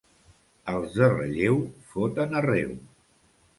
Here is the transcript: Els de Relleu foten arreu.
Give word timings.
Els 0.73 0.95
de 1.01 1.09
Relleu 1.11 1.61
foten 1.93 2.35
arreu. 2.43 2.75